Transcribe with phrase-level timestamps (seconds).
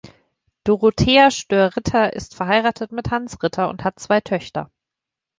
[0.63, 4.71] Dorothea Störr-Ritter ist verheiratet mit Hans Ritter und hat zwei Töchter.